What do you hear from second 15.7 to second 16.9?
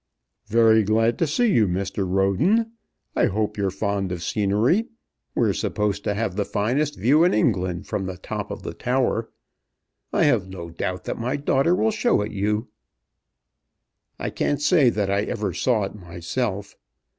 it myself.